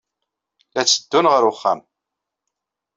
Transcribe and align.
La 0.73 0.83
tteddun 0.85 1.29
ɣer 1.29 1.43
wexxam. 1.47 1.79